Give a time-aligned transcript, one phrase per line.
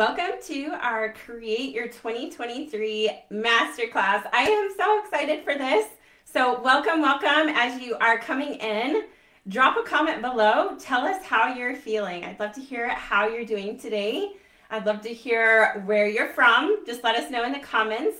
[0.00, 4.24] Welcome to our Create Your 2023 Masterclass.
[4.32, 5.88] I am so excited for this.
[6.24, 9.02] So, welcome, welcome as you are coming in.
[9.48, 10.74] Drop a comment below.
[10.80, 12.24] Tell us how you're feeling.
[12.24, 14.36] I'd love to hear how you're doing today.
[14.70, 16.82] I'd love to hear where you're from.
[16.86, 18.16] Just let us know in the comments.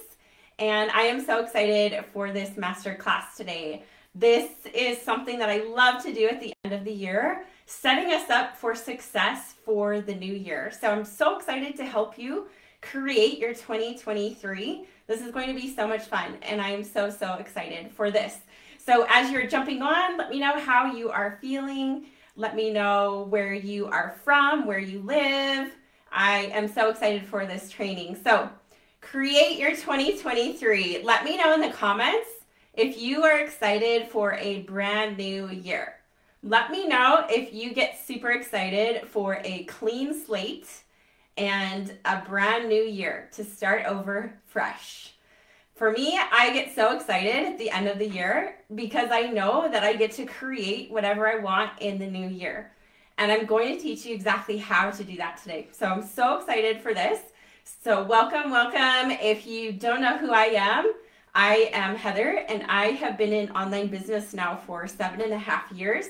[0.58, 3.84] And I am so excited for this masterclass today.
[4.14, 8.12] This is something that I love to do at the end of the year setting
[8.12, 10.72] us up for success for the new year.
[10.78, 12.48] So I'm so excited to help you
[12.82, 14.86] create your 2023.
[15.06, 18.10] This is going to be so much fun, and I am so, so excited for
[18.10, 18.38] this.
[18.84, 22.06] So as you're jumping on, let me know how you are feeling.
[22.34, 25.72] Let me know where you are from, where you live.
[26.10, 28.18] I am so excited for this training.
[28.24, 28.50] So,
[29.00, 31.02] create your 2023.
[31.04, 32.28] Let me know in the comments
[32.74, 35.99] if you are excited for a brand new year.
[36.42, 40.68] Let me know if you get super excited for a clean slate
[41.36, 45.12] and a brand new year to start over fresh.
[45.74, 49.68] For me, I get so excited at the end of the year because I know
[49.70, 52.72] that I get to create whatever I want in the new year.
[53.18, 55.68] And I'm going to teach you exactly how to do that today.
[55.72, 57.20] So I'm so excited for this.
[57.64, 59.10] So, welcome, welcome.
[59.10, 60.94] If you don't know who I am,
[61.34, 65.38] I am Heather, and I have been in online business now for seven and a
[65.38, 66.06] half years.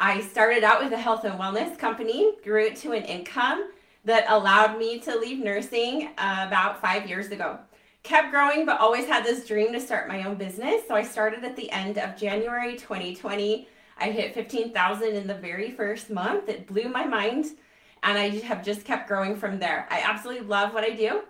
[0.00, 3.70] I started out with a health and wellness company, grew it to an income
[4.04, 7.58] that allowed me to leave nursing about five years ago.
[8.02, 10.82] Kept growing, but always had this dream to start my own business.
[10.88, 13.68] So I started at the end of January 2020.
[13.98, 16.48] I hit 15,000 in the very first month.
[16.48, 17.46] It blew my mind,
[18.02, 19.86] and I have just kept growing from there.
[19.88, 21.22] I absolutely love what I do.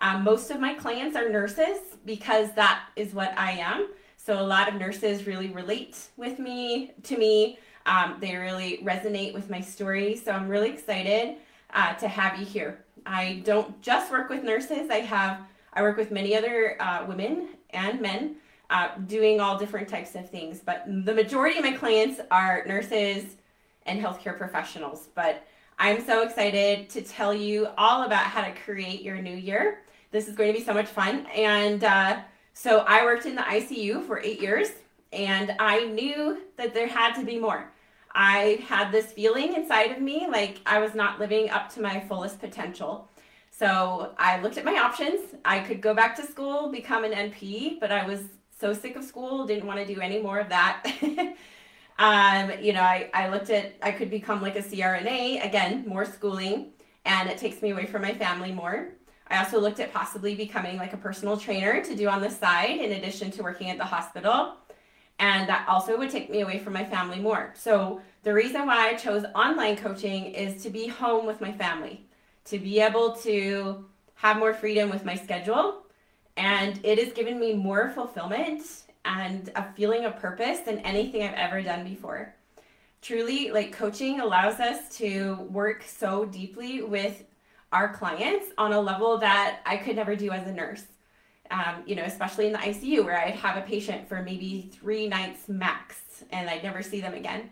[0.00, 3.88] Um, most of my clients are nurses because that is what I am.
[4.16, 9.34] So a lot of nurses really relate with me to me um, they really resonate
[9.34, 10.16] with my story.
[10.16, 11.36] So I'm really excited
[11.72, 12.84] uh, to have you here.
[13.06, 14.90] I don't just work with nurses.
[14.90, 15.40] I have
[15.72, 18.36] I work with many other uh, women and men
[18.70, 20.60] uh, doing all different types of things.
[20.64, 23.36] But the majority of my clients are nurses
[23.86, 25.08] and healthcare professionals.
[25.14, 25.46] But
[25.78, 29.82] I'm so excited to tell you all about how to create your new year.
[30.10, 31.26] This is going to be so much fun.
[31.34, 32.20] And uh,
[32.52, 34.70] so I worked in the ICU for eight years
[35.12, 37.72] and I knew that there had to be more.
[38.12, 42.00] I had this feeling inside of me like I was not living up to my
[42.00, 43.08] fullest potential.
[43.50, 45.34] So I looked at my options.
[45.44, 48.20] I could go back to school, become an NP, but I was
[48.58, 50.84] so sick of school, didn't want to do any more of that.
[51.98, 56.04] um, you know, I, I looked at, I could become like a CRNA, again, more
[56.04, 56.72] schooling,
[57.04, 58.90] and it takes me away from my family more.
[59.28, 62.80] I also looked at possibly becoming like a personal trainer to do on the side
[62.80, 64.56] in addition to working at the hospital
[65.20, 67.52] and that also would take me away from my family more.
[67.54, 72.06] So the reason why I chose online coaching is to be home with my family,
[72.46, 75.82] to be able to have more freedom with my schedule,
[76.38, 78.62] and it has given me more fulfillment
[79.04, 82.34] and a feeling of purpose than anything I've ever done before.
[83.02, 87.24] Truly, like coaching allows us to work so deeply with
[87.72, 90.84] our clients on a level that I could never do as a nurse
[91.50, 95.08] um, you know, especially in the ICU where I'd have a patient for maybe three
[95.08, 97.50] nights max and I'd never see them again.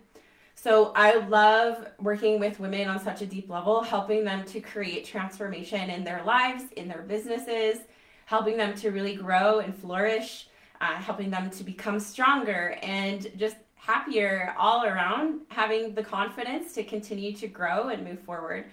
[0.54, 5.04] So I love working with women on such a deep level, helping them to create
[5.04, 7.78] transformation in their lives, in their businesses,
[8.26, 10.48] helping them to really grow and flourish,
[10.80, 16.82] uh, helping them to become stronger and just happier all around, having the confidence to
[16.82, 18.66] continue to grow and move forward.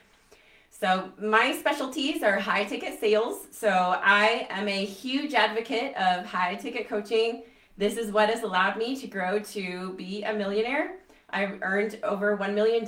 [0.77, 3.47] So, my specialties are high ticket sales.
[3.51, 7.43] So, I am a huge advocate of high ticket coaching.
[7.77, 10.97] This is what has allowed me to grow to be a millionaire.
[11.29, 12.85] I've earned over $1 million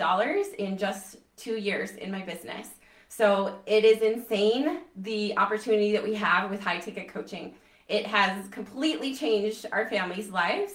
[0.58, 2.68] in just two years in my business.
[3.08, 7.56] So, it is insane the opportunity that we have with high ticket coaching.
[7.88, 10.74] It has completely changed our family's lives.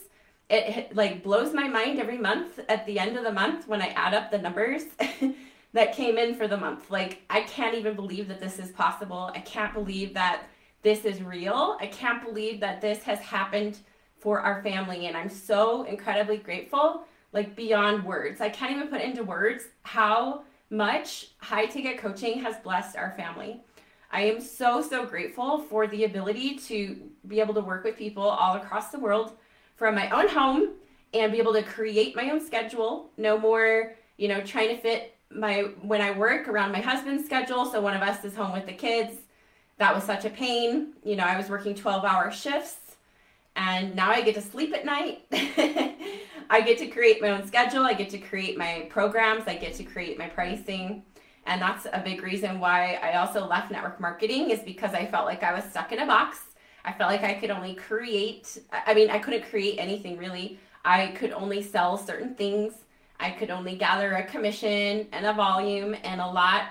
[0.48, 3.88] It like blows my mind every month at the end of the month when I
[3.88, 4.84] add up the numbers.
[5.72, 6.90] that came in for the month.
[6.90, 9.30] Like, I can't even believe that this is possible.
[9.34, 10.44] I can't believe that
[10.82, 11.76] this is real.
[11.80, 13.78] I can't believe that this has happened
[14.18, 15.06] for our family.
[15.06, 18.40] And I'm so incredibly grateful, like, beyond words.
[18.40, 23.62] I can't even put into words how much high ticket coaching has blessed our family.
[24.10, 28.22] I am so, so grateful for the ability to be able to work with people
[28.22, 29.32] all across the world
[29.76, 30.72] from my own home
[31.14, 33.10] and be able to create my own schedule.
[33.16, 37.64] No more, you know, trying to fit my when I work around my husband's schedule,
[37.66, 39.14] so one of us is home with the kids.
[39.78, 40.92] That was such a pain.
[41.04, 42.96] You know, I was working 12-hour shifts
[43.56, 45.26] and now I get to sleep at night.
[46.50, 49.74] I get to create my own schedule, I get to create my programs, I get
[49.74, 51.02] to create my pricing.
[51.46, 55.26] And that's a big reason why I also left network marketing is because I felt
[55.26, 56.38] like I was stuck in a box.
[56.84, 60.58] I felt like I could only create, I mean, I couldn't create anything really.
[60.84, 62.74] I could only sell certain things.
[63.22, 66.64] I could only gather a commission and a volume, and a lot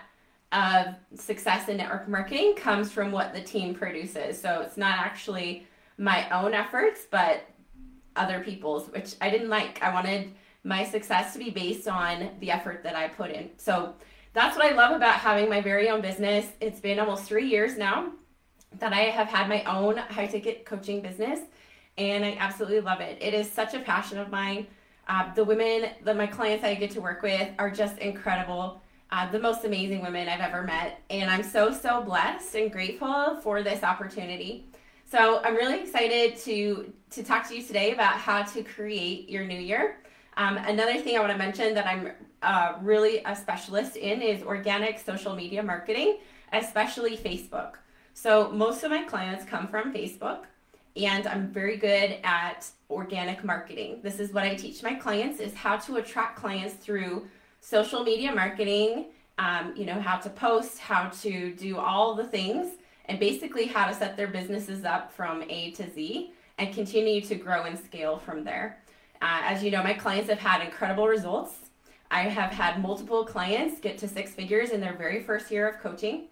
[0.51, 4.39] of success in network marketing comes from what the team produces.
[4.39, 5.65] So it's not actually
[5.97, 7.45] my own efforts, but
[8.17, 9.81] other people's, which I didn't like.
[9.81, 10.33] I wanted
[10.63, 13.49] my success to be based on the effort that I put in.
[13.57, 13.95] So
[14.33, 16.45] that's what I love about having my very own business.
[16.59, 18.11] It's been almost three years now
[18.79, 21.39] that I have had my own high ticket coaching business,
[21.97, 23.17] and I absolutely love it.
[23.21, 24.67] It is such a passion of mine.
[25.11, 28.81] Uh, the women that my clients I get to work with are just incredible.
[29.11, 33.35] Uh, the most amazing women I've ever met, and I'm so so blessed and grateful
[33.41, 34.69] for this opportunity.
[35.03, 39.43] So I'm really excited to to talk to you today about how to create your
[39.43, 39.97] new year.
[40.37, 44.41] Um, another thing I want to mention that I'm uh, really a specialist in is
[44.43, 46.19] organic social media marketing,
[46.53, 47.73] especially Facebook.
[48.13, 50.43] So most of my clients come from Facebook,
[50.95, 53.99] and I'm very good at organic marketing.
[54.03, 57.27] This is what I teach my clients: is how to attract clients through
[57.59, 59.05] social media marketing.
[59.37, 62.73] Um, you know how to post, how to do all the things,
[63.05, 67.35] and basically how to set their businesses up from A to Z and continue to
[67.35, 68.83] grow and scale from there.
[69.21, 71.55] Uh, as you know, my clients have had incredible results.
[72.09, 75.79] I have had multiple clients get to six figures in their very first year of
[75.79, 76.27] coaching.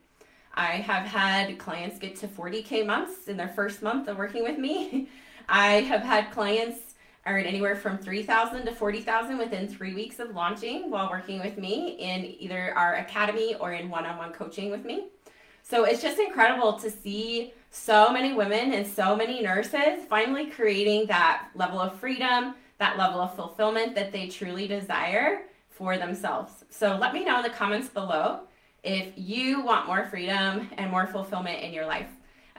[0.60, 4.58] I have had clients get to 40K months in their first month of working with
[4.58, 5.08] me.
[5.50, 6.96] I have had clients
[7.26, 11.92] earn anywhere from 3000 to 40000 within three weeks of launching while working with me
[11.92, 15.08] in either our academy or in one-on-one coaching with me.
[15.64, 21.08] So it's just incredible to see so many women and so many nurses finally creating
[21.08, 26.66] that level of freedom, that level of fulfillment that they truly desire for themselves.
[26.70, 28.42] So let me know in the comments below
[28.84, 32.08] if you want more freedom and more fulfillment in your life.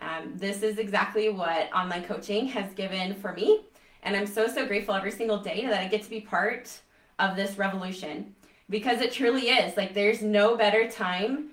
[0.00, 3.60] Um, this is exactly what online coaching has given for me.
[4.02, 6.80] And I'm so, so grateful every single day that I get to be part
[7.18, 8.34] of this revolution
[8.70, 9.76] because it truly is.
[9.76, 11.50] Like, there's no better time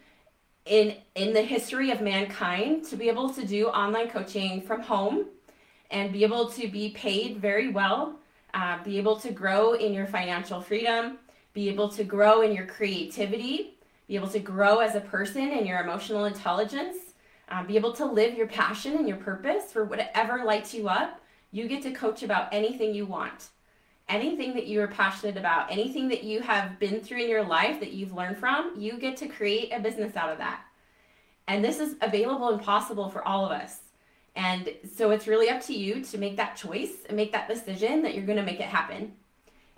[0.65, 5.25] in, in the history of mankind to be able to do online coaching from home
[5.91, 8.19] and be able to be paid very well,
[8.53, 11.17] uh, be able to grow in your financial freedom,
[11.53, 13.76] be able to grow in your creativity,
[14.07, 16.97] be able to grow as a person and your emotional intelligence,
[17.49, 21.21] uh, be able to live your passion and your purpose for whatever lights you up.
[21.51, 23.49] You get to coach about anything you want,
[24.09, 27.79] anything that you are passionate about, anything that you have been through in your life
[27.79, 28.73] that you've learned from.
[28.77, 30.61] You get to create a business out of that.
[31.47, 33.79] And this is available and possible for all of us.
[34.35, 38.03] And so it's really up to you to make that choice and make that decision
[38.03, 39.13] that you're going to make it happen.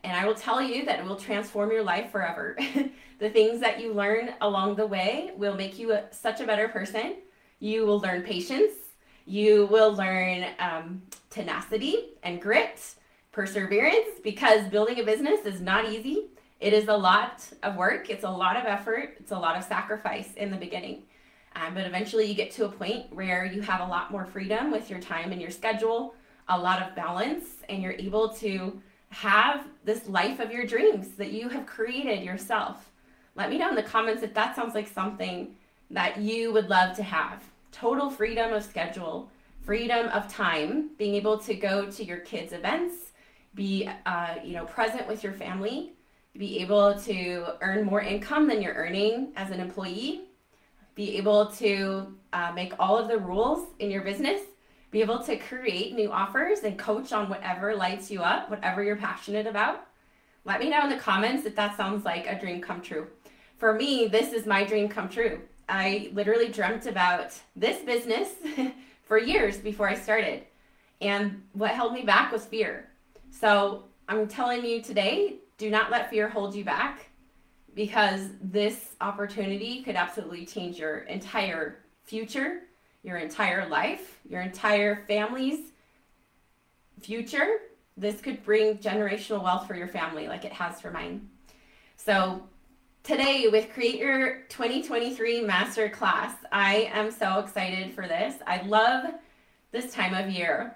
[0.03, 2.57] And I will tell you that it will transform your life forever.
[3.19, 6.67] the things that you learn along the way will make you a, such a better
[6.67, 7.17] person.
[7.59, 8.73] You will learn patience.
[9.25, 12.95] You will learn um, tenacity and grit,
[13.31, 16.29] perseverance, because building a business is not easy.
[16.59, 19.63] It is a lot of work, it's a lot of effort, it's a lot of
[19.63, 21.03] sacrifice in the beginning.
[21.55, 24.71] Um, but eventually, you get to a point where you have a lot more freedom
[24.71, 26.15] with your time and your schedule,
[26.47, 31.31] a lot of balance, and you're able to have this life of your dreams that
[31.31, 32.91] you have created yourself.
[33.35, 35.55] Let me know in the comments if that sounds like something
[35.91, 37.43] that you would love to have.
[37.71, 39.29] Total freedom of schedule,
[39.61, 43.11] freedom of time, being able to go to your kids' events,
[43.55, 45.93] be uh, you know present with your family,
[46.37, 50.21] be able to earn more income than you're earning as an employee,
[50.95, 54.41] be able to uh, make all of the rules in your business
[54.91, 58.95] be able to create new offers and coach on whatever lights you up, whatever you're
[58.95, 59.85] passionate about.
[60.45, 63.07] Let me know in the comments if that sounds like a dream come true.
[63.57, 65.41] For me, this is my dream come true.
[65.67, 68.29] I literally dreamt about this business
[69.03, 70.43] for years before I started.
[71.01, 72.89] And what held me back was fear.
[73.29, 77.09] So I'm telling you today do not let fear hold you back
[77.75, 82.61] because this opportunity could absolutely change your entire future
[83.03, 85.71] your entire life, your entire family's
[86.99, 87.59] future.
[87.97, 91.29] This could bring generational wealth for your family like it has for mine.
[91.95, 92.43] So,
[93.03, 98.35] today with Create Your 2023 Masterclass, I am so excited for this.
[98.47, 99.13] I love
[99.71, 100.75] this time of year.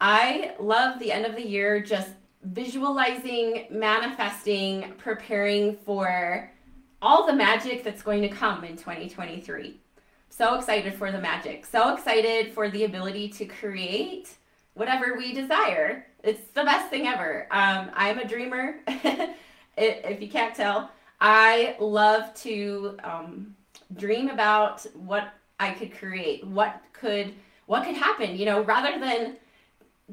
[0.00, 2.10] I love the end of the year just
[2.42, 6.50] visualizing, manifesting, preparing for
[7.02, 9.78] all the magic that's going to come in 2023.
[10.40, 11.66] So excited for the magic.
[11.66, 14.30] So excited for the ability to create
[14.72, 16.06] whatever we desire.
[16.24, 17.46] It's the best thing ever.
[17.50, 18.76] Um, I'm a dreamer.
[19.76, 23.54] if you can't tell, I love to um,
[23.98, 27.34] dream about what I could create, what could
[27.66, 29.36] what could happen, you know, rather than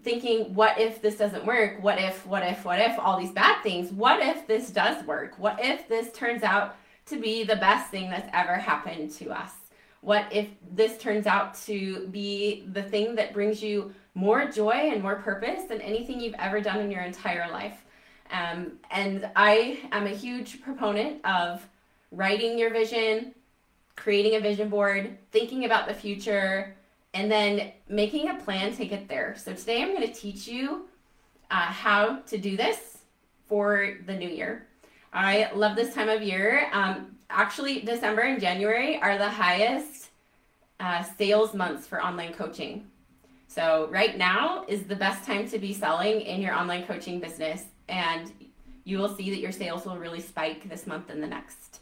[0.04, 1.82] thinking, what if this doesn't work?
[1.82, 3.94] What if, what if, what if, all these bad things?
[3.94, 5.40] What if this does work?
[5.40, 9.57] What if this turns out to be the best thing that's ever happened to us?
[10.08, 15.04] What if this turns out to be the thing that brings you more joy and
[15.04, 17.84] more purpose than anything you've ever done in your entire life?
[18.32, 21.68] Um, and I am a huge proponent of
[22.14, 23.36] writing your vision,
[23.98, 26.78] creating a vision board, thinking about the future,
[27.14, 29.36] and then making a plan to get there.
[29.38, 30.86] So today I'm going to teach you
[31.52, 33.00] uh, how to do this
[33.50, 34.68] for the new year.
[35.12, 36.70] I love this time of year.
[36.72, 40.10] Um, actually, December and January are the highest
[40.80, 42.88] uh, sales months for online coaching.
[43.48, 47.64] So, right now is the best time to be selling in your online coaching business,
[47.88, 48.32] and
[48.84, 51.80] you will see that your sales will really spike this month and the next,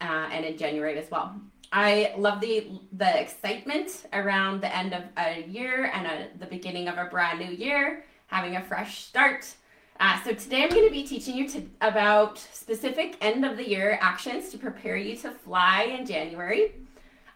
[0.00, 1.34] uh, and in January as well.
[1.72, 6.86] I love the the excitement around the end of a year and a, the beginning
[6.86, 9.52] of a brand new year, having a fresh start.
[10.00, 13.68] Uh, so today I'm going to be teaching you to, about specific end of the
[13.68, 16.72] year actions to prepare you to fly in January.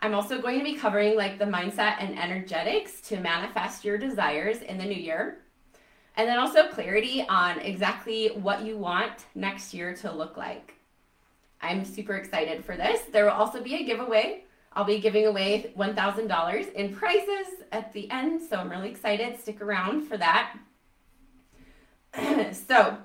[0.02, 4.62] I'm also going to be covering like the mindset and energetics to manifest your desires
[4.62, 5.38] in the new year.
[6.16, 10.74] And then also clarity on exactly what you want next year to look like.
[11.60, 13.02] I'm super excited for this.
[13.12, 14.44] There will also be a giveaway.
[14.72, 19.40] I'll be giving away $1,000 in prizes at the end, so I'm really excited.
[19.40, 20.56] Stick around for that.
[22.52, 22.98] so,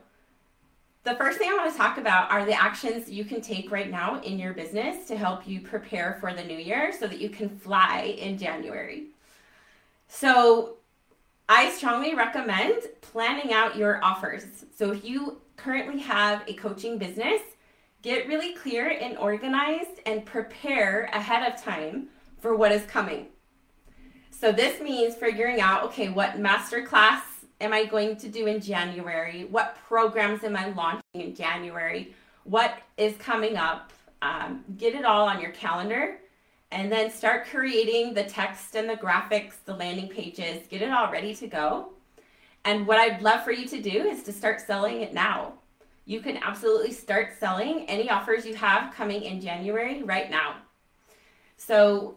[1.03, 3.91] the first thing I want to talk about are the actions you can take right
[3.91, 7.29] now in your business to help you prepare for the new year so that you
[7.29, 9.07] can fly in January.
[10.07, 10.77] So,
[11.49, 14.45] I strongly recommend planning out your offers.
[14.77, 17.41] So, if you currently have a coaching business,
[18.03, 22.09] Get really clear and organized and prepare ahead of time
[22.41, 23.27] for what is coming.
[24.29, 27.21] So this means figuring out, okay, what masterclass
[27.63, 29.45] am I going to do in January?
[29.49, 32.13] What programs am I launching in January?
[32.43, 33.91] What is coming up?
[34.21, 36.19] Um, get it all on your calendar
[36.71, 41.11] and then start creating the text and the graphics, the landing pages, get it all
[41.11, 41.89] ready to go.
[42.65, 45.53] And what I'd love for you to do is to start selling it now
[46.05, 50.55] you can absolutely start selling any offers you have coming in January right now.
[51.57, 52.15] So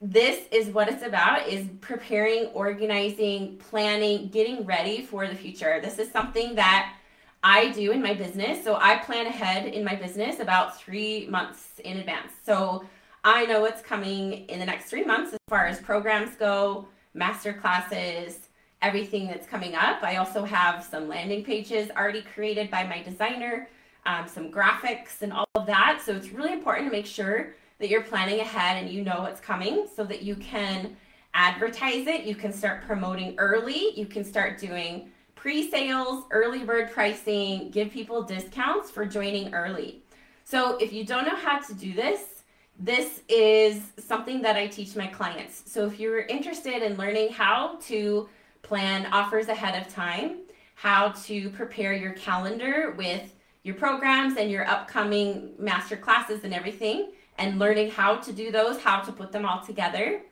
[0.00, 5.80] this is what it's about is preparing, organizing, planning, getting ready for the future.
[5.82, 6.94] This is something that
[7.42, 8.62] I do in my business.
[8.62, 12.32] So I plan ahead in my business about 3 months in advance.
[12.44, 12.84] So
[13.24, 17.54] I know what's coming in the next 3 months as far as programs go, master
[17.54, 18.40] classes,
[18.82, 20.02] everything that's coming up.
[20.02, 23.68] I also have some landing pages already created by my designer,
[24.04, 26.02] um, some graphics, and all of that.
[26.04, 29.40] So it's really important to make sure that you're planning ahead and you know what's
[29.40, 30.96] coming so that you can
[31.34, 32.24] advertise it.
[32.24, 33.98] You can start promoting early.
[33.98, 40.02] You can start doing pre sales, early bird pricing, give people discounts for joining early.
[40.44, 42.42] So if you don't know how to do this,
[42.78, 45.62] this is something that I teach my clients.
[45.66, 48.28] So if you're interested in learning how to
[48.62, 50.38] plan offers ahead of time,
[50.74, 57.12] how to prepare your calendar with your programs and your upcoming master classes and everything,
[57.38, 60.22] and learning how to do those, how to put them all together,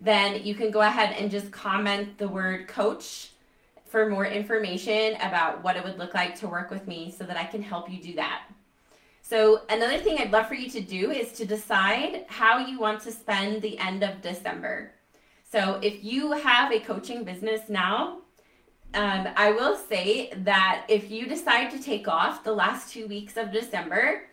[0.00, 3.30] then you can go ahead and just comment the word coach
[3.84, 7.36] for more information about what it would look like to work with me so that
[7.36, 8.42] I can help you do that.
[9.22, 13.00] So, another thing I'd love for you to do is to decide how you want
[13.02, 14.92] to spend the end of December.
[15.50, 18.18] So if you have a coaching business now,
[18.94, 23.36] um, I will say that if you decide to take off the last two weeks
[23.36, 24.24] of December,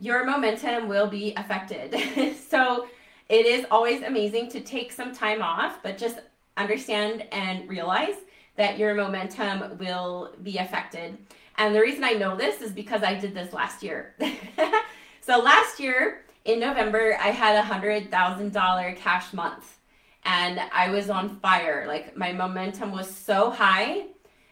[0.00, 1.94] your momentum will be affected.
[2.50, 2.88] so
[3.28, 6.18] it is always amazing to take some time off, but just
[6.56, 8.16] understand and realize
[8.56, 11.16] that your momentum will be affected.
[11.58, 14.14] And the reason I know this is because I did this last year.
[15.20, 19.78] so last year in November, I had a $100,000 cash month
[20.24, 21.84] and I was on fire.
[21.86, 24.06] Like my momentum was so high,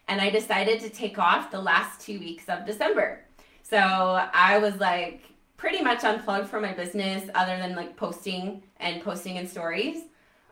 [0.08, 3.24] and I decided to take off the last two weeks of December.
[3.62, 5.22] So I was like
[5.58, 10.04] pretty much unplugged from my business, other than like posting and posting in stories.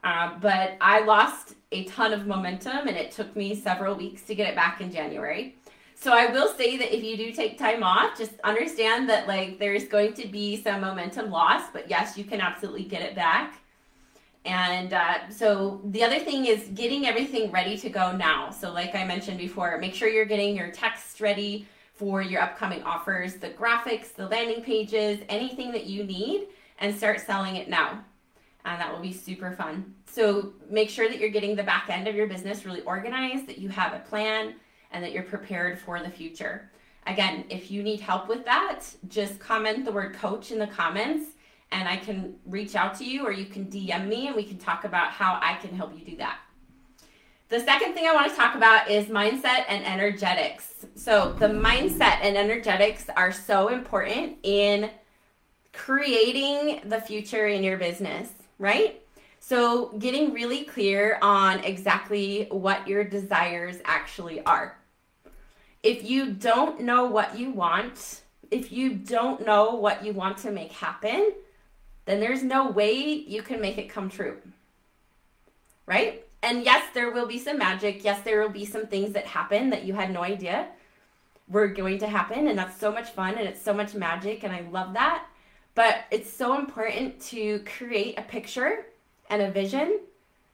[0.04, 4.34] Uh, but I lost a ton of momentum, and it took me several weeks to
[4.34, 5.56] get it back in January.
[5.94, 9.58] So I will say that if you do take time off, just understand that like
[9.58, 13.60] there's going to be some momentum loss, but yes, you can absolutely get it back.
[14.44, 18.50] And uh, so the other thing is getting everything ready to go now.
[18.50, 22.82] So, like I mentioned before, make sure you're getting your text ready for your upcoming
[22.82, 26.48] offers, the graphics, the landing pages, anything that you need,
[26.78, 28.04] and start selling it now.
[28.64, 29.94] And that will be super fun.
[30.06, 33.58] So make sure that you're getting the back end of your business really organized, that
[33.58, 34.54] you have a plan,
[34.90, 36.70] and that you're prepared for the future.
[37.06, 41.30] Again, if you need help with that, just comment the word coach in the comments
[41.72, 44.58] and I can reach out to you or you can DM me and we can
[44.58, 46.38] talk about how I can help you do that.
[47.48, 50.84] The second thing I want to talk about is mindset and energetics.
[50.96, 54.90] So, the mindset and energetics are so important in
[55.72, 59.00] creating the future in your business, right?
[59.38, 64.76] So, getting really clear on exactly what your desires actually are.
[65.84, 70.50] If you don't know what you want, if you don't know what you want to
[70.50, 71.32] make happen,
[72.06, 74.38] then there's no way you can make it come true.
[75.86, 76.25] Right?
[76.46, 78.04] And yes, there will be some magic.
[78.04, 80.68] Yes, there will be some things that happen that you had no idea
[81.48, 82.46] were going to happen.
[82.46, 84.44] And that's so much fun and it's so much magic.
[84.44, 85.26] And I love that.
[85.74, 88.86] But it's so important to create a picture
[89.28, 89.98] and a vision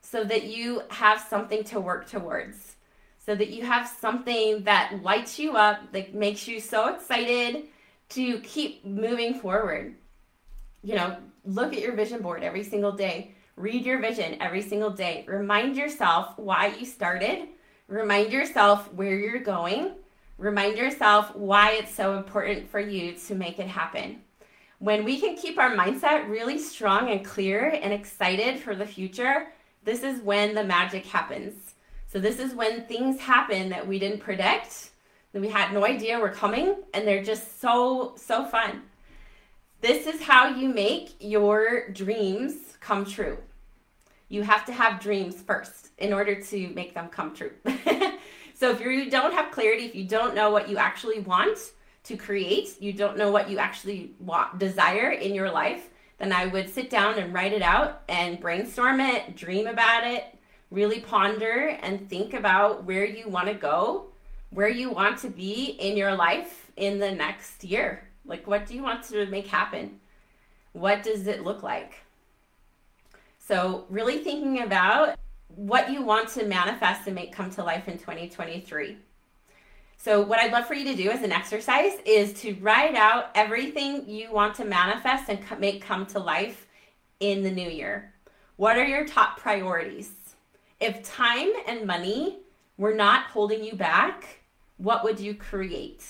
[0.01, 2.77] so that you have something to work towards.
[3.19, 7.65] So that you have something that lights you up, that makes you so excited
[8.09, 9.95] to keep moving forward.
[10.83, 14.91] You know, look at your vision board every single day Read your vision every single
[14.91, 15.25] day.
[15.29, 17.49] Remind yourself why you started.
[17.87, 19.93] Remind yourself where you're going.
[20.39, 24.23] Remind yourself why it's so important for you to make it happen.
[24.79, 29.49] When we can keep our mindset really strong and clear and excited for the future,
[29.85, 31.75] this is when the magic happens.
[32.09, 34.91] So, this is when things happen that we didn't predict,
[35.33, 38.83] that we had no idea were coming, and they're just so, so fun.
[39.83, 43.39] This is how you make your dreams come true.
[44.29, 47.53] You have to have dreams first in order to make them come true.
[48.55, 51.59] so if you don't have clarity, if you don't know what you actually want
[52.05, 56.47] to create, you don't know what you actually want desire in your life, then I
[56.47, 60.39] would sit down and write it out and brainstorm it, dream about it,
[60.71, 64.07] really ponder and think about where you want to go,
[64.51, 68.09] where you want to be in your life in the next year.
[68.25, 70.01] Like, what do you want to make happen?
[70.73, 71.95] What does it look like?
[73.45, 77.99] So, really thinking about what you want to manifest and make come to life in
[77.99, 78.97] 2023.
[79.97, 83.31] So, what I'd love for you to do as an exercise is to write out
[83.35, 86.69] everything you want to manifest and make come to life
[87.19, 88.15] in the new year.
[88.57, 90.13] What are your top priorities?
[90.79, 92.39] If time and money
[92.77, 94.41] were not holding you back,
[94.77, 96.05] what would you create?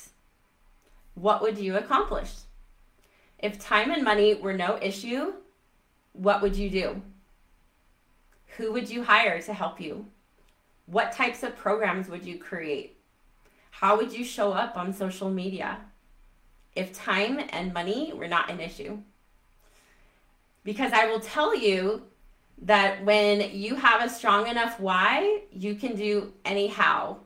[1.15, 2.33] what would you accomplish?
[3.39, 5.35] If time and money were no issue,
[6.13, 7.03] what would you do?
[8.57, 10.07] Who would you hire to help you?
[10.87, 12.97] What types of programs would you create?
[13.71, 15.79] How would you show up on social media
[16.75, 18.99] if time and money were not an issue?
[20.65, 22.03] Because I will tell you
[22.63, 27.19] that when you have a strong enough why, you can do any how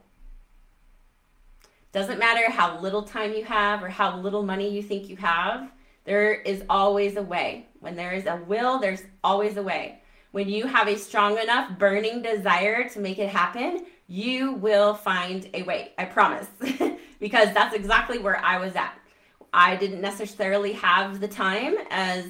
[1.97, 5.71] doesn't matter how little time you have or how little money you think you have,
[6.05, 7.65] there is always a way.
[7.79, 10.01] When there is a will, there's always a way.
[10.37, 15.49] When you have a strong enough burning desire to make it happen, you will find
[15.55, 15.93] a way.
[15.97, 16.45] I promise.
[17.19, 18.93] because that's exactly where I was at.
[19.51, 22.25] I didn't necessarily have the time as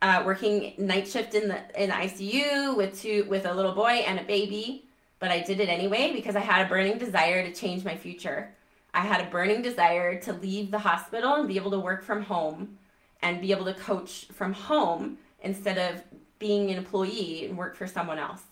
[0.00, 4.18] uh, working night shift in the in ICU with two with a little boy and
[4.18, 4.86] a baby,
[5.18, 8.54] but I did it anyway because I had a burning desire to change my future.
[8.94, 12.22] I had a burning desire to leave the hospital and be able to work from
[12.22, 12.78] home
[13.20, 16.02] and be able to coach from home instead of
[16.42, 18.42] being an employee and work for someone else.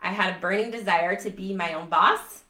[0.00, 2.44] I had a burning desire to be my own boss.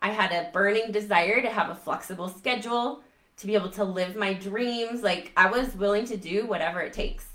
[0.00, 3.02] I had a burning desire to have a flexible schedule,
[3.38, 5.02] to be able to live my dreams.
[5.02, 7.26] Like I was willing to do whatever it takes.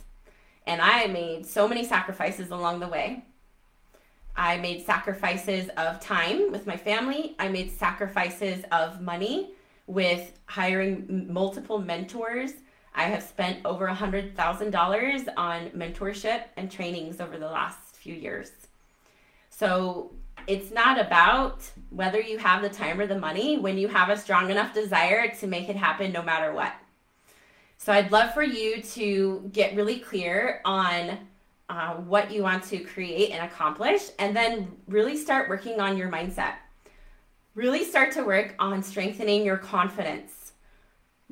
[0.66, 3.26] And I made so many sacrifices along the way.
[4.34, 7.36] I made sacrifices of time with my family.
[7.40, 9.52] I made sacrifices of money
[9.86, 12.54] with hiring multiple mentors.
[12.94, 18.52] I have spent over a $100,000 on mentorship and trainings over the last few years.
[19.50, 20.12] So
[20.48, 24.18] it's not about whether you have the time or the money when you have a
[24.18, 26.74] strong enough desire to make it happen no matter what.
[27.78, 31.18] So I'd love for you to get really clear on
[31.70, 36.10] uh, what you want to create and accomplish, and then really start working on your
[36.10, 36.56] mindset.
[37.56, 40.41] Really start to work on strengthening your confidence.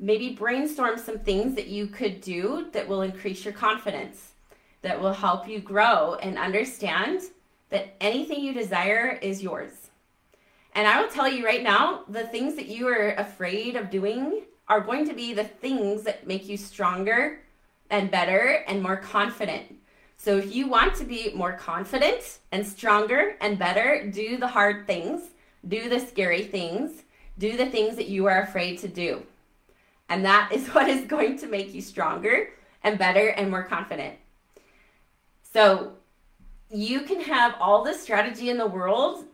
[0.02, 4.32] Maybe brainstorm some things that you could do that will increase your confidence,
[4.80, 7.20] that will help you grow and understand
[7.68, 9.90] that anything you desire is yours.
[10.74, 14.40] And I will tell you right now the things that you are afraid of doing
[14.70, 17.40] are going to be the things that make you stronger
[17.90, 19.76] and better and more confident.
[20.16, 24.86] So if you want to be more confident and stronger and better, do the hard
[24.86, 25.30] things,
[25.68, 27.02] do the scary things,
[27.36, 29.26] do the things that you are afraid to do.
[30.10, 32.50] And that is what is going to make you stronger
[32.82, 34.16] and better and more confident.
[35.42, 35.92] So
[36.70, 39.24] you can have all the strategy in the world,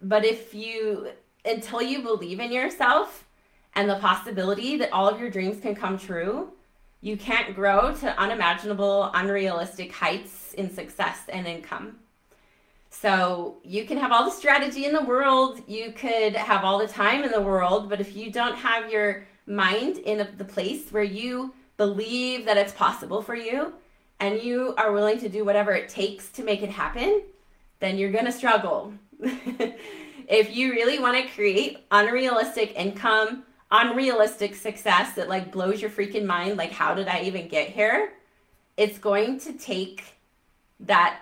[0.00, 1.08] but if you,
[1.44, 3.26] until you believe in yourself
[3.74, 6.52] and the possibility that all of your dreams can come true,
[7.02, 11.98] you can't grow to unimaginable, unrealistic heights in success and income.
[12.88, 16.88] So you can have all the strategy in the world, you could have all the
[16.88, 21.04] time in the world, but if you don't have your mind in the place where
[21.04, 23.72] you believe that it's possible for you
[24.20, 27.22] and you are willing to do whatever it takes to make it happen,
[27.80, 28.92] then you're going to struggle.
[30.28, 36.24] if you really want to create unrealistic income, unrealistic success that like blows your freaking
[36.24, 38.12] mind, like how did I even get here?
[38.76, 40.04] It's going to take
[40.80, 41.20] that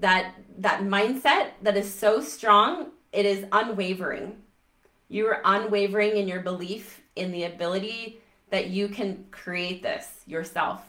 [0.00, 4.36] that that mindset that is so strong, it is unwavering.
[5.08, 8.20] You are unwavering in your belief in the ability
[8.50, 10.82] that you can create this yourself.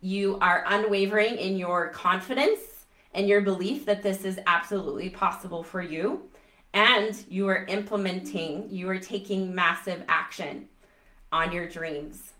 [0.00, 5.80] You are unwavering in your confidence and your belief that this is absolutely possible for
[5.80, 6.28] you.
[6.72, 10.68] And you are implementing, you are taking massive action
[11.30, 12.32] on your dreams.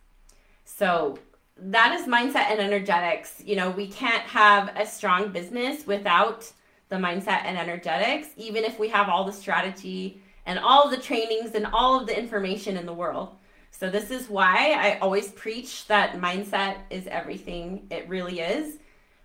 [0.65, 1.19] So
[1.57, 3.41] that is mindset and energetics.
[3.45, 6.51] You know, we can't have a strong business without
[6.89, 11.03] the mindset and energetics, even if we have all the strategy and all of the
[11.03, 13.37] trainings and all of the information in the world.
[13.71, 17.87] So, this is why I always preach that mindset is everything.
[17.91, 18.79] It really is.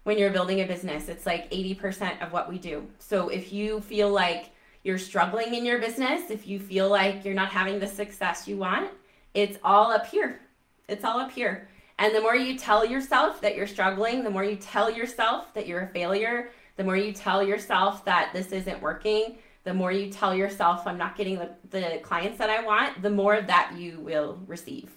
[0.04, 2.88] When you're building a business, it's like 80% of what we do.
[2.98, 4.50] So, if you feel like
[4.84, 8.58] you're struggling in your business, if you feel like you're not having the success you
[8.58, 8.90] want,
[9.34, 10.40] it's all up here.
[10.88, 11.70] It's all up here.
[12.00, 15.68] And the more you tell yourself that you're struggling, the more you tell yourself that
[15.68, 19.38] you're a failure, the more you tell yourself that this isn't working,
[19.70, 23.10] the more you tell yourself I'm not getting the, the clients that I want, the
[23.12, 24.90] more that you will receive.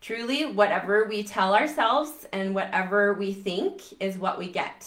[0.00, 4.86] Truly, whatever we tell ourselves and whatever we think is what we get.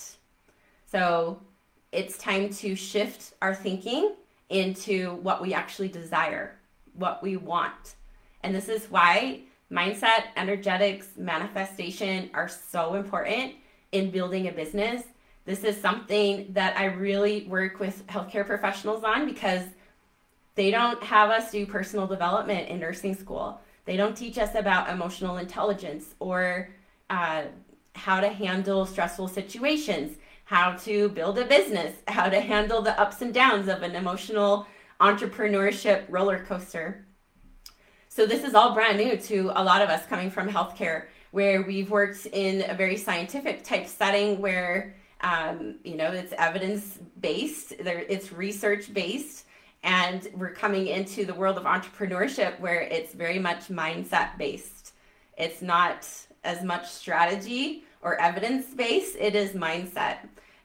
[0.91, 1.39] So
[1.93, 4.13] it's time to shift our thinking
[4.49, 6.55] into what we actually desire,
[6.93, 7.95] what we want.
[8.43, 13.55] And this is why mindset, energetics, manifestation are so important
[13.93, 15.03] in building a business.
[15.47, 19.63] This is something that I really work with healthcare professionals on because
[20.55, 23.61] they don't have us do personal development in nursing school.
[23.85, 26.67] They don't teach us about emotional intelligence or
[27.09, 27.43] uh,
[27.95, 33.21] how to handle stressful situations, how to build a business, how to handle the ups
[33.21, 34.67] and downs of an emotional
[34.99, 37.05] entrepreneurship roller coaster.
[38.09, 41.61] So this is all brand new to a lot of us coming from healthcare, where
[41.61, 47.73] we've worked in a very scientific type setting where um, you know it's evidence based,
[47.79, 49.45] it's research based,
[49.83, 54.93] and we're coming into the world of entrepreneurship where it's very much mindset based.
[55.37, 56.07] It's not
[56.43, 60.17] as much strategy or evidence based, it is mindset.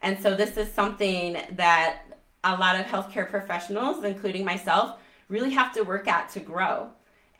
[0.02, 2.02] And so this is something that
[2.44, 6.90] a lot of healthcare professionals, including myself, really have to work at to grow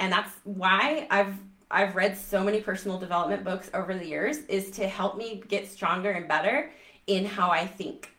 [0.02, 1.36] and that's why I've
[1.70, 5.70] I've read so many personal development books over the years is to help me get
[5.70, 6.70] stronger and better
[7.06, 8.10] in how I think.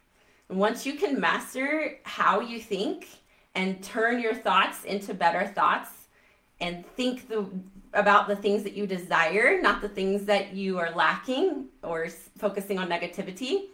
[0.49, 3.07] Once you can master how you think
[3.55, 5.89] and turn your thoughts into better thoughts
[6.59, 7.47] and think the
[7.93, 12.79] about the things that you desire, not the things that you are lacking or focusing
[12.79, 13.65] on negativity,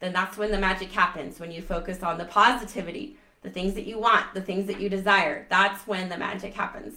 [0.00, 1.38] then that's when the magic happens.
[1.38, 4.88] When you focus on the positivity, the things that you want, the things that you
[4.88, 6.94] desire, that's when the magic happens.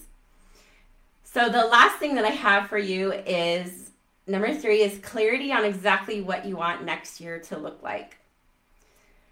[1.24, 3.92] So the last thing that I have for you is
[4.28, 8.18] number three is clarity on exactly what you want next year to look like.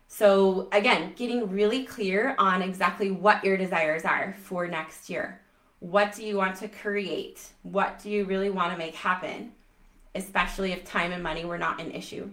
[0.07, 5.41] So again, getting really clear on exactly what your desires are for next year.
[5.79, 7.45] What do you want to create?
[7.63, 9.51] What do you really want to make happen?
[10.15, 12.29] Especially if time and money were not an issue.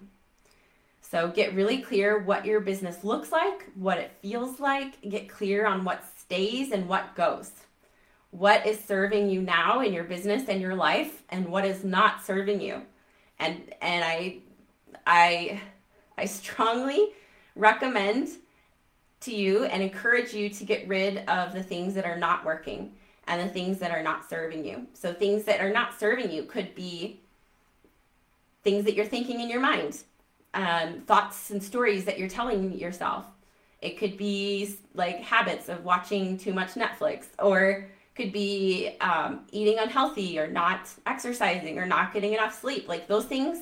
[1.00, 5.66] So get really clear what your business looks like, what it feels like, get clear
[5.66, 7.50] on what stays and what goes
[8.30, 12.24] what is serving you now in your business and your life and what is not
[12.24, 12.82] serving you.
[13.38, 14.38] And and i
[15.06, 15.60] i
[16.18, 17.10] i strongly
[17.56, 18.28] recommend
[19.20, 22.92] to you and encourage you to get rid of the things that are not working
[23.26, 24.86] and the things that are not serving you.
[24.94, 27.20] So things that are not serving you could be
[28.62, 30.02] things that you're thinking in your mind
[30.54, 33.26] um, thoughts and stories that you're telling yourself.
[33.80, 39.78] It could be like habits of watching too much netflix or could be um, eating
[39.78, 42.88] unhealthy or not exercising or not getting enough sleep.
[42.88, 43.58] Like those things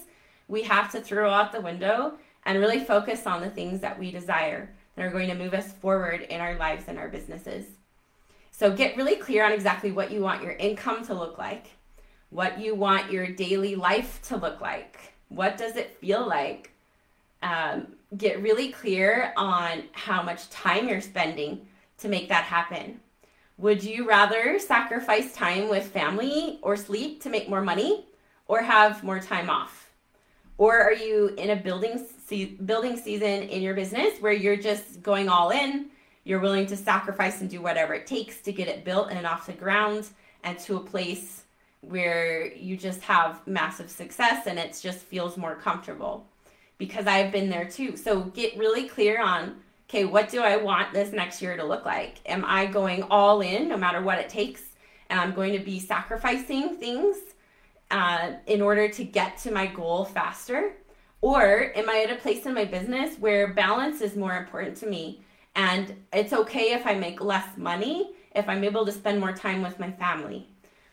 [0.49, 4.11] we have to throw out the window and really focus on the things that we
[4.11, 7.67] desire that are going to move us forward in our lives and our businesses.
[8.51, 11.67] So get really clear on exactly what you want your income to look like,
[12.31, 16.73] what you want your daily life to look like, what does it feel like.
[17.41, 23.01] Um, get really clear on how much time you're spending to make that happen.
[23.59, 28.07] Would you rather sacrifice time with family or sleep to make more money
[28.47, 29.91] or have more time off?
[30.59, 35.03] Or are you in a building se- building season in your business where you're just
[35.03, 35.87] going all in,
[36.23, 39.47] you're willing to sacrifice and do whatever it takes to get it built and off
[39.47, 40.09] the ground
[40.45, 41.43] and to a place
[41.81, 46.25] where you just have massive success and it just feels more comfortable?
[46.79, 47.97] Because I've been there too.
[47.97, 49.57] So get really clear on
[49.89, 52.21] okay, what do I want this next year to look like?
[52.27, 54.63] Am I going all in no matter what it takes?
[55.09, 57.17] And I'm going to be sacrificing things
[57.91, 60.75] uh, in order to get to my goal faster?
[61.21, 64.87] Or am I at a place in my business where balance is more important to
[64.87, 65.23] me?
[65.57, 69.63] And it's okay if I make less money if I'm able to spend more time
[69.63, 70.49] with my family.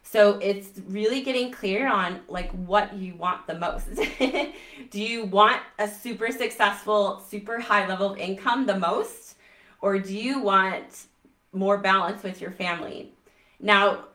[0.08, 3.89] So it's really getting clear on like what you want the most.
[4.91, 9.36] Do you want a super successful, super high level of income the most?
[9.82, 11.06] Or do you want
[11.54, 13.13] more balance with your family?
[13.60, 14.06] Now,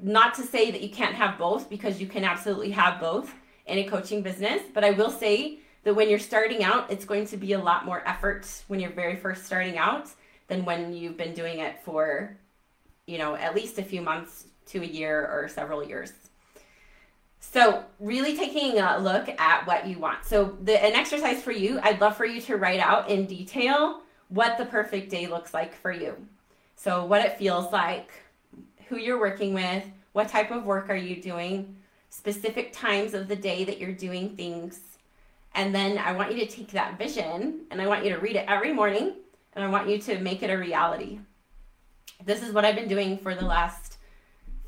[0.00, 3.34] not to say that you can't have both because you can absolutely have both
[3.66, 7.26] in a coaching business, but I will say that when you're starting out, it's going
[7.26, 10.08] to be a lot more effort when you're very first starting out
[10.46, 12.38] than when you've been doing it for,
[13.06, 16.12] you know, at least a few months to a year or several years.
[17.40, 20.24] So, really taking a look at what you want.
[20.24, 24.00] So, the, an exercise for you, I'd love for you to write out in detail
[24.28, 26.16] what the perfect day looks like for you.
[26.76, 28.12] So, what it feels like,
[28.88, 31.76] who you're working with, what type of work are you doing,
[32.10, 34.80] specific times of the day that you're doing things.
[35.54, 38.36] And then I want you to take that vision and I want you to read
[38.36, 39.14] it every morning
[39.54, 41.18] and I want you to make it a reality.
[42.24, 43.91] This is what I've been doing for the last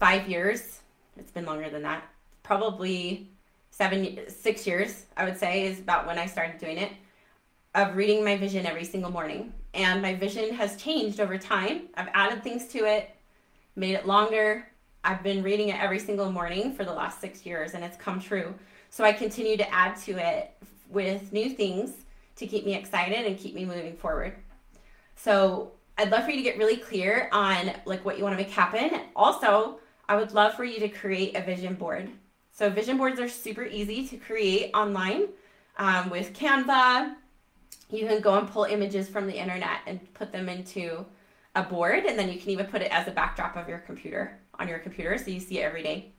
[0.04, 0.80] five years.
[1.16, 2.04] It's been longer than that.
[2.42, 3.30] Probably
[3.70, 6.92] seven, six years, I would say, is about when I started doing it,
[7.74, 9.54] of reading my vision every single morning.
[9.72, 11.88] And my vision has changed over time.
[11.94, 13.16] I've added things to it,
[13.76, 14.68] made it longer.
[15.04, 18.20] I've been reading it every single morning for the last six years and it's come
[18.20, 18.54] true.
[18.90, 20.52] So I continue to add to it
[20.90, 21.92] with new things
[22.36, 24.34] to keep me excited and keep me moving forward.
[25.16, 28.44] So I'd love for you to get really clear on like what you want to
[28.44, 29.00] make happen.
[29.16, 32.10] Also, I would love for you to create a vision board.
[32.52, 35.28] So vision boards are super easy to create online
[35.78, 37.14] um, with Canva.
[37.90, 41.04] You can go and pull images from the internet and put them into
[41.54, 44.38] a board and then you can even put it as a backdrop of your computer
[44.58, 46.12] on your computer so you see it every day.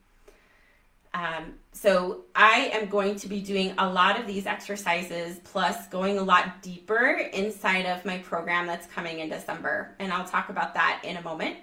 [1.13, 6.17] Um, so I am going to be doing a lot of these exercises plus going
[6.17, 9.95] a lot deeper inside of my program that's coming in December.
[9.99, 11.55] And I'll talk about that in a moment.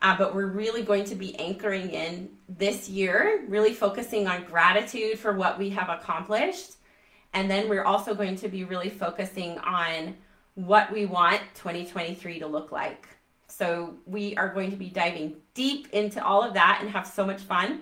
[0.00, 5.18] Uh, but we're really going to be anchoring in this year, really focusing on gratitude
[5.18, 6.74] for what we have accomplished.
[7.32, 10.16] And then we're also going to be really focusing on
[10.54, 13.08] what we want 2023 to look like.
[13.48, 17.26] So we are going to be diving deep into all of that and have so
[17.26, 17.80] much fun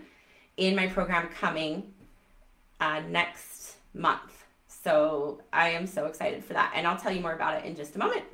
[0.57, 1.93] in my program coming
[2.81, 4.45] uh, next month.
[4.69, 6.73] So I am so excited for that.
[6.75, 8.25] And I'll tell you more about it in just a moment.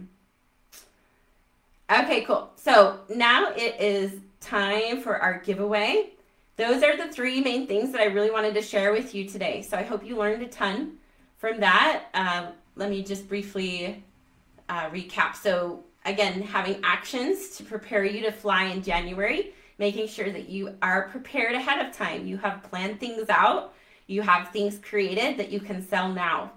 [1.92, 2.50] Okay, cool.
[2.56, 6.10] So now it is time for our giveaway.
[6.56, 9.60] Those are the three main things that I really wanted to share with you today.
[9.60, 10.94] So I hope you learned a ton
[11.36, 12.04] from that.
[12.14, 14.02] Um, let me just briefly
[14.70, 15.36] uh, recap.
[15.36, 20.74] So, again, having actions to prepare you to fly in January, making sure that you
[20.80, 22.26] are prepared ahead of time.
[22.26, 23.74] You have planned things out,
[24.06, 26.52] you have things created that you can sell now.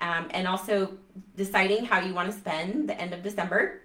[0.00, 0.98] Um, and also
[1.36, 3.80] deciding how you want to spend the end of December.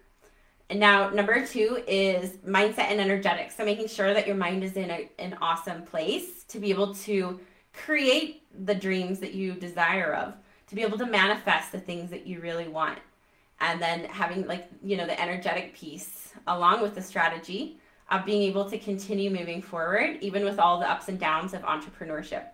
[0.69, 3.55] And now, number two is mindset and energetics.
[3.55, 6.95] So, making sure that your mind is in a, an awesome place to be able
[6.95, 7.39] to
[7.73, 10.33] create the dreams that you desire of,
[10.67, 12.97] to be able to manifest the things that you really want.
[13.59, 17.79] And then having like you know the energetic piece along with the strategy
[18.11, 21.61] of being able to continue moving forward even with all the ups and downs of
[21.61, 22.45] entrepreneurship.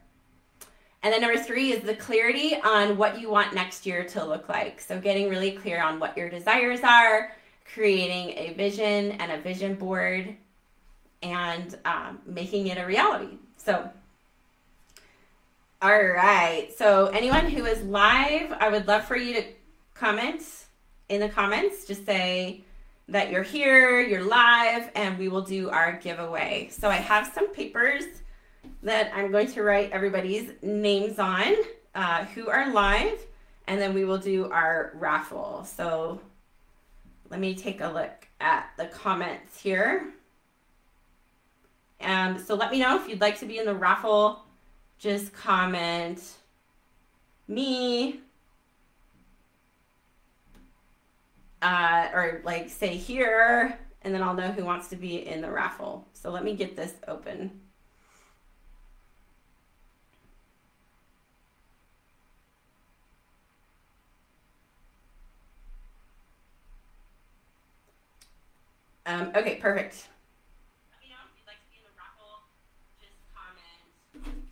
[1.04, 4.48] And then number three is the clarity on what you want next year to look
[4.48, 4.80] like.
[4.80, 7.32] So getting really clear on what your desires are
[7.66, 10.36] creating a vision and a vision board
[11.22, 13.90] and um, making it a reality so
[15.82, 19.44] all right so anyone who is live i would love for you to
[19.94, 20.42] comment
[21.12, 21.86] in the comments.
[21.86, 22.64] Just say
[23.10, 26.70] that you're here, you're live, and we will do our giveaway.
[26.72, 28.06] So I have some papers
[28.82, 31.54] that I'm going to write everybody's names on
[31.94, 33.20] uh, who are live,
[33.68, 35.66] and then we will do our raffle.
[35.66, 36.22] So
[37.32, 40.14] let me take a look at the comments here.
[42.02, 44.44] And so let me know if you'd like to be in the raffle.
[45.00, 46.22] Just comment
[47.48, 48.20] me
[51.62, 55.50] uh, or like say here, and then I'll know who wants to be in the
[55.50, 56.08] raffle.
[56.14, 57.52] So let me get this open.
[69.12, 70.08] Um, okay, perfect.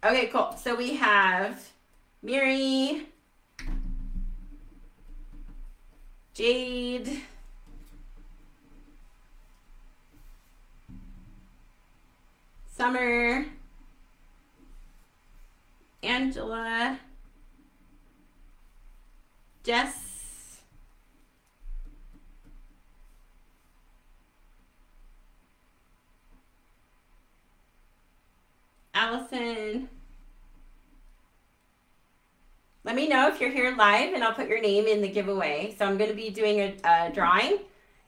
[0.04, 0.54] Okay, cool.
[0.62, 1.66] So we have
[2.22, 3.08] Miri,
[6.34, 7.22] Jade,
[12.76, 13.46] Summer,
[16.04, 17.00] Angela,
[19.64, 20.09] Jess,
[29.02, 29.88] Allison,
[32.84, 35.74] let me know if you're here live and I'll put your name in the giveaway.
[35.80, 37.60] So I'm going to be doing a, a drawing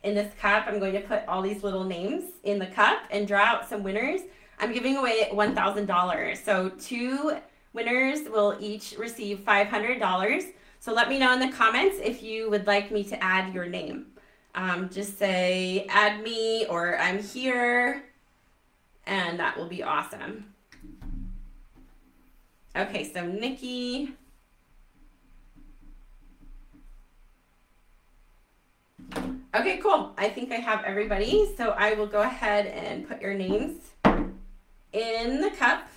[0.03, 0.65] in this cup.
[0.67, 3.83] I'm going to put all these little names in the cup and draw out some
[3.83, 4.19] winners.
[4.59, 6.37] I'm giving away $1,000.
[6.43, 7.37] So two
[7.71, 10.51] winners will each receive $500.
[10.81, 13.65] So let me know in the comments if you would like me to add your
[13.65, 14.07] name.
[14.55, 18.03] Um, just say add me or I'm here
[19.05, 20.50] and that will be awesome.
[22.75, 24.15] Okay, so Nikki,
[29.53, 30.13] Okay, cool.
[30.17, 31.53] I think I have everybody.
[31.57, 33.79] So I will go ahead and put your names
[34.93, 35.87] in the cup.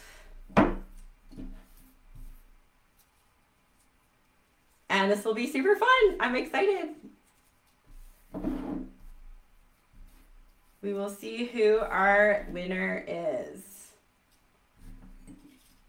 [4.90, 6.16] And this will be super fun.
[6.18, 6.90] I'm excited.
[10.82, 13.73] We will see who our winner is.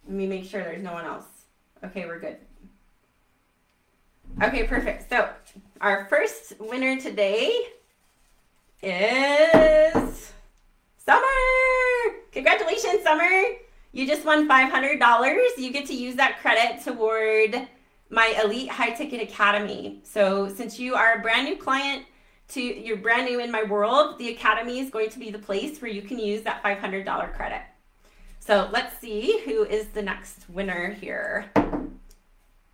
[0.06, 1.26] Let me make sure there's no one else.
[1.84, 2.38] Okay, we're good.
[4.42, 5.10] Okay, perfect.
[5.10, 5.30] So
[5.82, 7.58] our first winner today
[8.82, 10.34] is
[10.98, 11.26] Summer.
[12.32, 13.30] Congratulations, Summer.
[13.94, 15.58] You just won $500.
[15.58, 17.68] You get to use that credit toward
[18.10, 20.02] my Elite High Ticket Academy.
[20.04, 22.06] So since you are a brand new client,
[22.50, 25.82] to you're brand new in my world, the academy is going to be the place
[25.82, 27.62] where you can use that $500 credit.
[28.46, 31.50] So let's see who is the next winner here.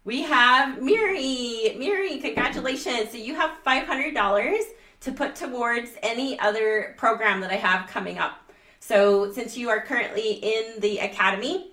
[0.03, 1.77] We have Miri.
[1.77, 3.11] Miri, congratulations.
[3.11, 4.61] So you have $500
[4.99, 8.51] to put towards any other program that I have coming up.
[8.81, 11.71] So since you are currently in the academy,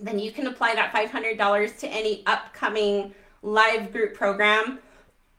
[0.00, 4.80] then you can apply that $500 to any upcoming live group program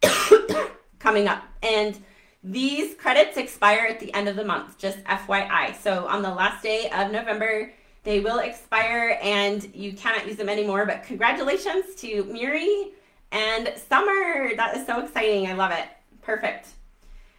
[1.00, 1.44] coming up.
[1.62, 2.02] And
[2.46, 5.76] these credits expire at the end of the month, just FYI.
[5.76, 10.50] So on the last day of November, they will expire and you cannot use them
[10.50, 10.86] anymore.
[10.86, 12.92] But congratulations to Miri
[13.32, 14.56] and Summer.
[14.56, 15.48] That is so exciting.
[15.48, 15.86] I love it.
[16.22, 16.70] Perfect.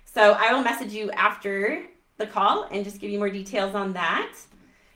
[0.05, 1.85] So I will message you after
[2.19, 4.37] the call and just give you more details on that.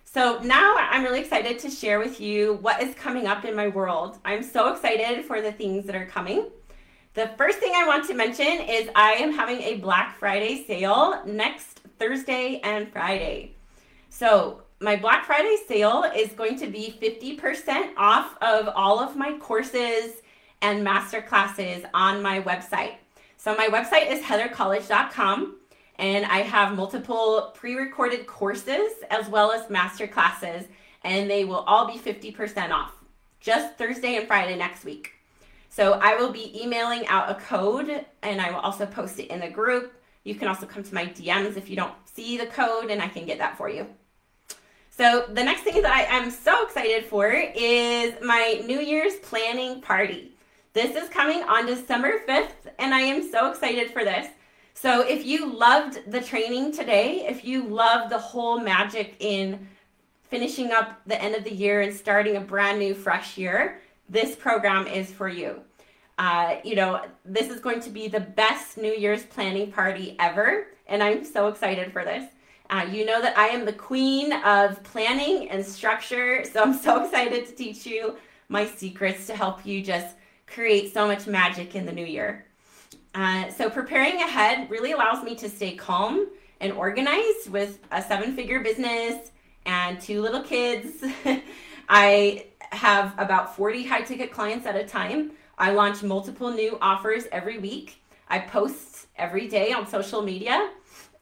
[0.04, 3.68] So now I'm really excited to share with you what is coming up in my
[3.68, 4.18] world.
[4.24, 6.50] I'm so excited for the things that are coming.
[7.14, 11.22] The first thing I want to mention is I am having a Black Friday sale
[11.24, 13.54] next Thursday and Friday.
[14.08, 19.32] So my Black Friday sale is going to be 50% off of all of my
[19.38, 20.20] courses
[20.60, 22.96] and master classes on my website.
[23.38, 25.56] So my website is heathercollege.com
[25.96, 30.66] and I have multiple pre-recorded courses as well as master classes
[31.02, 32.92] and they will all be 50% off
[33.40, 35.12] just Thursday and Friday next week.
[35.70, 39.40] So I will be emailing out a code and I will also post it in
[39.40, 39.94] the group.
[40.24, 43.08] You can also come to my DMs if you don't see the code and I
[43.08, 43.86] can get that for you.
[44.96, 49.80] So the next thing that I am so excited for is my New Year's planning
[49.80, 50.36] party.
[50.72, 54.28] This is coming on December 5th, and I am so excited for this.
[54.72, 59.66] So if you loved the training today, if you love the whole magic in
[60.22, 64.36] finishing up the end of the year and starting a brand new fresh year, this
[64.36, 65.60] program is for you.
[66.18, 70.68] Uh, you know, this is going to be the best New Year's planning party ever,
[70.86, 72.30] and I'm so excited for this.
[72.70, 77.04] Uh, you know that I am the queen of planning and structure, so I'm so
[77.04, 78.16] excited to teach you
[78.48, 82.46] my secrets to help you just create so much magic in the new year.
[83.14, 86.26] Uh, so preparing ahead really allows me to stay calm
[86.60, 89.30] and organized with a seven figure business
[89.66, 91.04] and two little kids.
[91.88, 95.32] I have about 40 high ticket clients at a time.
[95.58, 98.02] I launch multiple new offers every week.
[98.28, 100.70] I post every day on social media.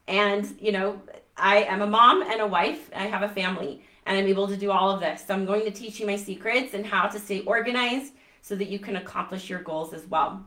[0.07, 1.01] And, you know,
[1.37, 2.89] I am a mom and a wife.
[2.95, 5.25] I have a family and I'm able to do all of this.
[5.25, 8.69] So I'm going to teach you my secrets and how to stay organized so that
[8.69, 10.45] you can accomplish your goals as well.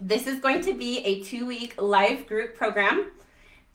[0.00, 3.10] This is going to be a two week live group program.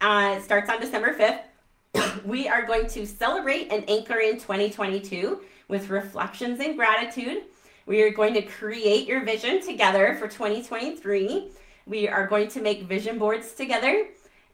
[0.02, 2.24] Uh, it starts on December 5th.
[2.26, 7.44] we are going to celebrate and anchor in 2022 with reflections and gratitude.
[7.86, 11.52] We are going to create your vision together for 2023.
[11.86, 14.08] We are going to make vision boards together.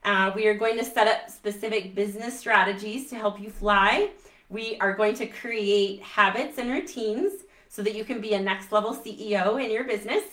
[0.05, 4.09] Uh, we are going to set up specific business strategies to help you fly.
[4.49, 8.71] We are going to create habits and routines so that you can be a next
[8.71, 10.23] level CEO in your business.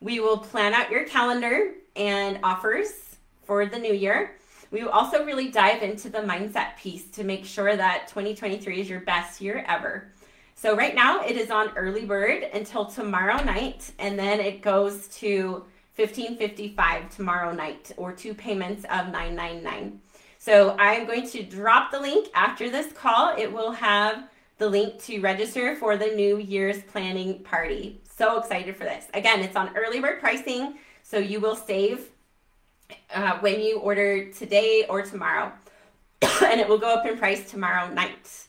[0.00, 4.36] We will plan out your calendar and offers for the new year.
[4.70, 8.88] We will also really dive into the mindset piece to make sure that 2023 is
[8.88, 10.12] your best year ever.
[10.54, 15.08] So, right now it is on early bird until tomorrow night, and then it goes
[15.18, 15.64] to
[15.96, 20.00] 1555 tomorrow night or two payments of 999.
[20.38, 23.36] So, I'm going to drop the link after this call.
[23.36, 24.24] It will have
[24.60, 28.00] the link to register for the New Year's planning party.
[28.04, 29.06] So excited for this.
[29.14, 32.10] Again, it's on early bird pricing, so you will save
[33.14, 35.50] uh, when you order today or tomorrow.
[36.44, 38.48] and it will go up in price tomorrow night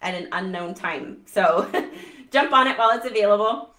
[0.00, 1.22] at an unknown time.
[1.26, 1.68] So
[2.30, 3.70] jump on it while it's available.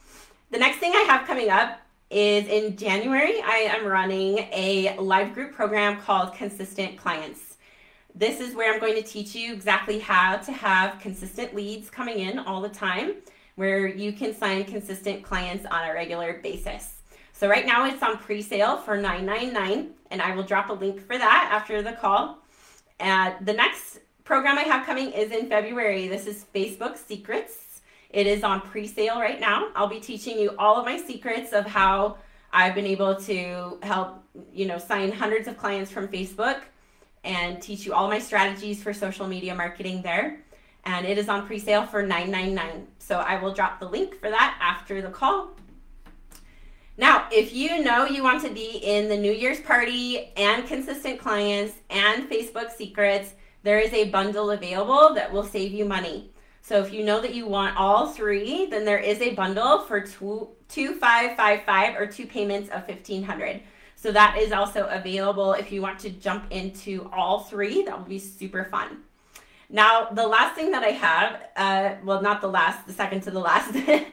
[0.51, 1.79] The next thing I have coming up
[2.09, 7.57] is in January, I am running a live group program called Consistent Clients.
[8.15, 12.19] This is where I'm going to teach you exactly how to have consistent leads coming
[12.19, 13.13] in all the time,
[13.55, 16.95] where you can sign consistent clients on a regular basis.
[17.31, 21.17] So right now it's on pre-sale for $9.99 and I will drop a link for
[21.17, 22.39] that after the call.
[22.99, 26.07] Uh, the next program I have coming is in February.
[26.07, 27.68] This is Facebook Secrets.
[28.09, 29.69] It is on pre-sale right now.
[29.75, 32.17] I'll be teaching you all of my secrets of how
[32.51, 36.61] I've been able to help, you know, sign hundreds of clients from Facebook
[37.23, 40.41] and teach you all my strategies for social media marketing there.
[40.85, 42.85] And it is on pre-sale for $9.99.
[42.97, 45.51] So I will drop the link for that after the call.
[46.97, 51.19] Now, if you know you want to be in the New Year's party and consistent
[51.19, 53.33] clients and Facebook secrets,
[53.63, 56.31] there is a bundle available that will save you money.
[56.69, 60.01] So if you know that you want all three, then there is a bundle for
[60.01, 63.61] two two five five five or two payments of fifteen hundred.
[63.95, 67.81] So that is also available if you want to jump into all three.
[67.81, 68.99] That will be super fun.
[69.67, 73.31] Now, the last thing that I have, uh, well, not the last, the second to
[73.31, 73.75] the last.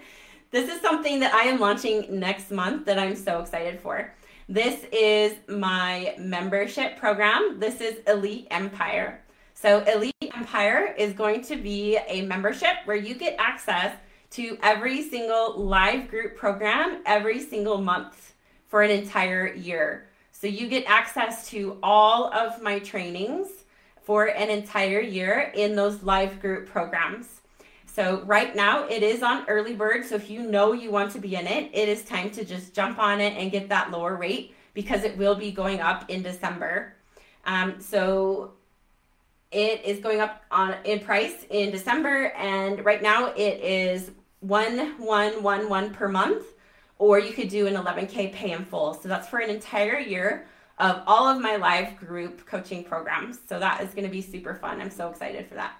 [0.52, 4.14] This is something that I am launching next month that I'm so excited for.
[4.48, 7.58] This is my membership program.
[7.58, 9.25] This is Elite Empire.
[9.58, 13.96] So, Elite Empire is going to be a membership where you get access
[14.32, 18.34] to every single live group program every single month
[18.68, 20.08] for an entire year.
[20.30, 23.48] So, you get access to all of my trainings
[24.02, 27.40] for an entire year in those live group programs.
[27.86, 30.04] So right now it is on early bird.
[30.04, 32.74] So if you know you want to be in it, it is time to just
[32.74, 36.22] jump on it and get that lower rate because it will be going up in
[36.22, 36.94] December.
[37.46, 38.52] Um, so
[39.56, 45.00] it is going up on in price in December, and right now it is one
[45.00, 46.44] one one one per month,
[46.98, 48.92] or you could do an 11k pay in full.
[48.92, 50.46] So that's for an entire year
[50.78, 53.38] of all of my live group coaching programs.
[53.48, 54.78] So that is going to be super fun.
[54.78, 55.78] I'm so excited for that.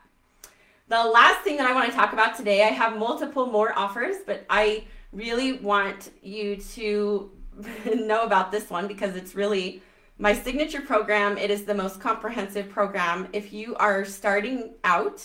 [0.89, 4.17] The last thing that I want to talk about today, I have multiple more offers,
[4.25, 7.31] but I really want you to
[7.95, 9.83] know about this one because it's really
[10.19, 11.37] my signature program.
[11.37, 13.29] It is the most comprehensive program.
[13.33, 15.23] If you are starting out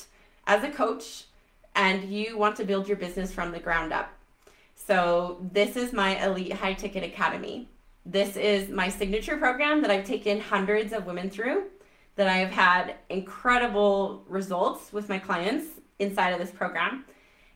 [0.47, 1.25] as a coach
[1.75, 4.09] and you want to build your business from the ground up.
[4.75, 7.69] So, this is my Elite High Ticket Academy.
[8.05, 11.65] This is my signature program that I've taken hundreds of women through
[12.15, 17.05] that I have had incredible results with my clients inside of this program.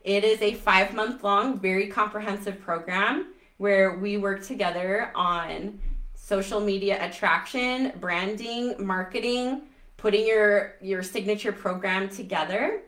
[0.02, 5.80] It is a five month long, very comprehensive program where we work together on
[6.26, 9.62] social media attraction, branding, marketing,
[9.96, 12.80] putting your, your signature program together,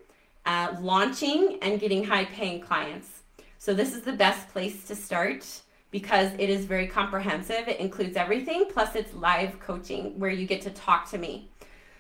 [0.44, 3.22] uh, launching, and getting high paying clients.
[3.58, 5.46] So, this is the best place to start
[5.92, 7.68] because it is very comprehensive.
[7.68, 11.48] It includes everything, plus, it's live coaching where you get to talk to me.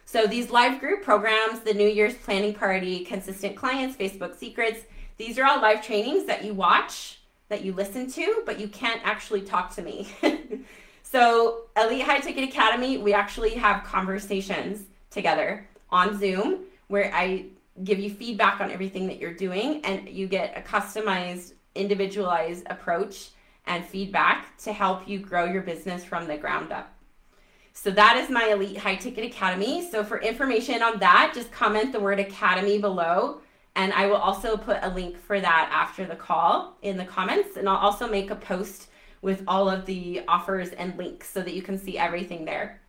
[0.04, 4.80] So these live group programs, the New Year's planning party, consistent clients, Facebook secrets,
[5.18, 9.02] these are all live trainings that you watch, that you listen to, but you can't
[9.04, 10.08] actually talk to me.
[11.10, 17.46] So, Elite High Ticket Academy, we actually have conversations together on Zoom where I
[17.82, 23.30] give you feedback on everything that you're doing and you get a customized, individualized approach
[23.64, 26.92] and feedback to help you grow your business from the ground up.
[27.72, 29.88] So that is my Elite High Ticket Academy.
[29.90, 33.40] So for information on that, just comment the word Academy below.
[33.76, 37.56] And I will also put a link for that after the call in the comments.
[37.56, 38.88] And I'll also make a post
[39.22, 42.80] with all of the offers and links so that you can see everything there.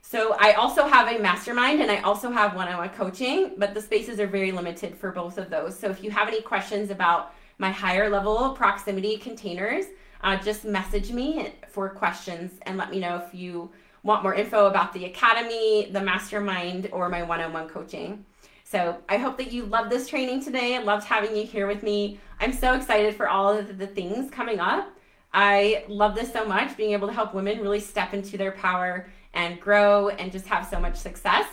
[0.00, 4.18] So I also have a mastermind and I also have one-on-one coaching, but the spaces
[4.20, 5.78] are very limited for both of those.
[5.78, 9.84] So if you have any questions about my higher level proximity containers,
[10.22, 13.70] uh, just message me for questions and let me know if you
[14.02, 18.24] want more info about the academy, the mastermind, or my one on one coaching.
[18.64, 20.76] So I hope that you loved this training today.
[20.76, 22.20] I loved having you here with me.
[22.40, 24.94] I'm so excited for all of the things coming up.
[25.32, 29.08] I love this so much, being able to help women really step into their power
[29.34, 31.46] and grow and just have so much success.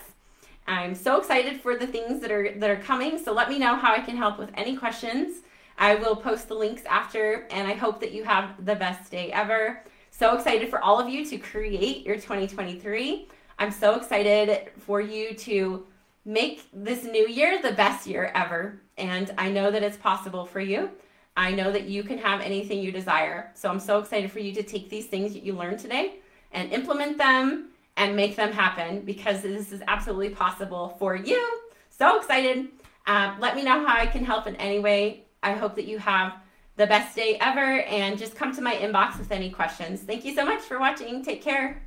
[0.67, 3.23] I'm so excited for the things that are that are coming.
[3.23, 5.41] So let me know how I can help with any questions.
[5.77, 9.31] I will post the links after and I hope that you have the best day
[9.31, 9.83] ever.
[10.09, 13.27] So excited for all of you to create your 2023.
[13.59, 15.85] I'm so excited for you to
[16.23, 18.81] make this new year the best year ever.
[18.97, 20.89] And I know that it's possible for you.
[21.37, 23.51] I know that you can have anything you desire.
[23.55, 26.15] So I'm so excited for you to take these things that you learned today
[26.51, 31.45] and implement them and make them happen because this is absolutely possible for you.
[31.89, 32.67] So excited.
[33.07, 35.25] Uh, let me know how I can help in any way.
[35.43, 36.33] I hope that you have
[36.77, 40.01] the best day ever and just come to my inbox with any questions.
[40.01, 41.23] Thank you so much for watching.
[41.23, 41.84] Take care.